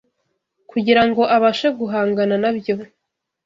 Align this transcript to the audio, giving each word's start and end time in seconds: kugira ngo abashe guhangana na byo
kugira 0.71 1.01
ngo 1.09 1.21
abashe 1.35 1.67
guhangana 1.79 2.35
na 2.43 2.51
byo 2.57 2.75